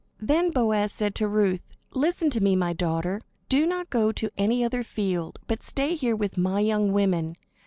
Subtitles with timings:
[0.19, 1.61] Then Boaz said to Ruth:
[1.93, 3.21] "Listen to me, my daughter.
[3.49, 7.35] Do not go to any other field, but stay here with my young women.